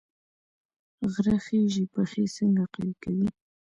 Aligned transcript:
غره 1.11 1.35
خیژي 1.45 1.83
پښې 1.93 2.23
څنګه 2.35 2.63
قوي 2.73 2.93
کوي؟ 3.03 3.27